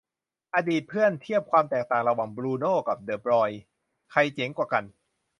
[0.55, 3.61] อดีตเพื่อน เทียบความแตกต่างระหว่าง บรูโน่ กับ เดอ บรอยน์
[4.11, 4.83] ใครเจ๋งกว่ากัน